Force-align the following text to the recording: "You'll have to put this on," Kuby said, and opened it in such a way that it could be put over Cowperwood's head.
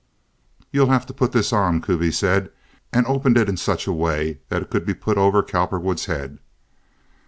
"You'll 0.71 0.89
have 0.89 1.05
to 1.05 1.13
put 1.13 1.31
this 1.31 1.53
on," 1.53 1.79
Kuby 1.79 2.09
said, 2.11 2.49
and 2.91 3.05
opened 3.05 3.37
it 3.37 3.47
in 3.47 3.55
such 3.55 3.85
a 3.85 3.93
way 3.93 4.39
that 4.49 4.63
it 4.63 4.71
could 4.71 4.83
be 4.83 4.95
put 4.95 5.15
over 5.19 5.43
Cowperwood's 5.43 6.05
head. 6.05 6.39